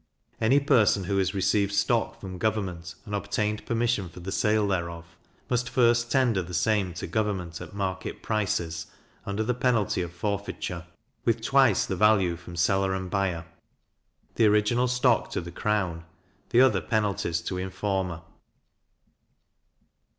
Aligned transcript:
Any 0.41 0.59
person 0.59 1.03
who 1.03 1.19
has 1.19 1.35
received 1.35 1.71
stock 1.71 2.19
from 2.19 2.39
government, 2.39 2.95
and 3.05 3.13
obtained 3.13 3.63
permission 3.67 4.09
for 4.09 4.19
the 4.19 4.31
sale 4.31 4.67
thereof, 4.67 5.15
must 5.47 5.69
first 5.69 6.11
tender 6.11 6.41
the 6.41 6.55
same 6.55 6.95
to 6.95 7.05
government 7.05 7.61
at 7.61 7.75
market 7.75 8.23
prices, 8.23 8.87
under 9.27 9.43
the 9.43 9.53
penalty 9.53 10.01
of 10.01 10.11
forfeiture, 10.11 10.87
with 11.23 11.39
twice 11.43 11.85
the 11.85 11.95
value 11.95 12.35
from 12.35 12.55
seller 12.55 12.95
and 12.95 13.11
buyer; 13.11 13.45
the 14.37 14.47
original 14.47 14.87
stock 14.87 15.29
to 15.33 15.39
the 15.39 15.51
crown, 15.51 16.03
the 16.49 16.61
other 16.61 16.81
penalties 16.81 17.39
to 17.41 17.59
informer. 17.59 18.23